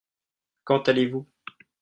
[0.63, 1.27] Quand allez-vous?